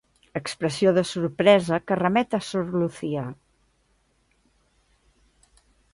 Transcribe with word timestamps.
Expressió 0.37 0.93
de 0.95 1.03
sorpresa 1.09 1.79
que 1.91 1.99
remet 2.01 2.33
a 2.39 2.41
sor 2.47 2.73
Lucía. 2.85 3.29